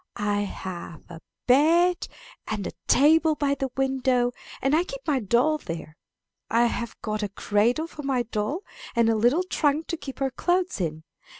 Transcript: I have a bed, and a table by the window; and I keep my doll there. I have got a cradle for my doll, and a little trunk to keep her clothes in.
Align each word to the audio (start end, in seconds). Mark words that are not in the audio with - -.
I 0.15 0.39
have 0.41 1.03
a 1.11 1.21
bed, 1.45 2.07
and 2.47 2.65
a 2.65 2.71
table 2.87 3.35
by 3.35 3.53
the 3.53 3.69
window; 3.77 4.31
and 4.59 4.75
I 4.75 4.83
keep 4.83 5.05
my 5.05 5.19
doll 5.19 5.59
there. 5.59 5.95
I 6.49 6.65
have 6.65 6.99
got 7.03 7.21
a 7.21 7.29
cradle 7.29 7.85
for 7.85 8.01
my 8.01 8.23
doll, 8.23 8.63
and 8.95 9.09
a 9.11 9.15
little 9.15 9.43
trunk 9.43 9.85
to 9.89 9.97
keep 9.97 10.17
her 10.17 10.31
clothes 10.31 10.81
in. 10.81 11.03